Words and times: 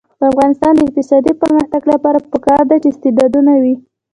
د 0.19 0.21
افغانستان 0.31 0.71
د 0.75 0.79
اقتصادي 0.87 1.33
پرمختګ 1.41 1.81
لپاره 1.93 2.19
پکار 2.31 2.61
ده 2.69 2.75
چې 2.81 2.87
استعدادونه 2.91 3.53
وي. 3.63 3.75